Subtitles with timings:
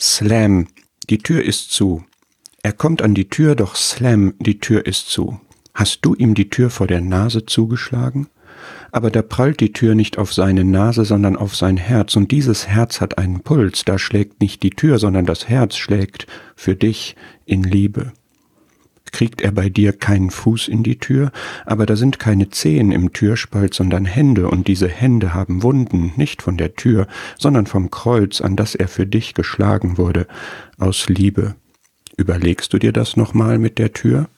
[0.00, 0.68] Slam,
[1.10, 2.04] die Tür ist zu.
[2.62, 5.40] Er kommt an die Tür, doch Slam, die Tür ist zu.
[5.74, 8.28] Hast du ihm die Tür vor der Nase zugeschlagen?
[8.92, 12.68] Aber da prallt die Tür nicht auf seine Nase, sondern auf sein Herz, und dieses
[12.68, 17.16] Herz hat einen Puls, da schlägt nicht die Tür, sondern das Herz schlägt für dich
[17.44, 18.12] in Liebe.
[19.18, 21.32] Kriegt er bei dir keinen Fuß in die Tür,
[21.66, 26.40] aber da sind keine Zehen im Türspalt, sondern Hände, und diese Hände haben Wunden, nicht
[26.40, 30.28] von der Tür, sondern vom Kreuz, an das er für dich geschlagen wurde,
[30.78, 31.56] aus Liebe.
[32.16, 34.28] Überlegst du dir das nochmal mit der Tür?